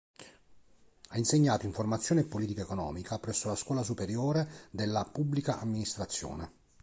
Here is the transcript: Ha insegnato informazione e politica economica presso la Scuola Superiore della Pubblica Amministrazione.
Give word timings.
Ha 1.09 1.15
insegnato 1.19 1.67
informazione 1.67 2.21
e 2.21 2.25
politica 2.25 2.61
economica 2.63 3.19
presso 3.19 3.49
la 3.49 3.55
Scuola 3.55 3.83
Superiore 3.83 4.49
della 4.71 5.03
Pubblica 5.05 5.59
Amministrazione. 5.59 6.51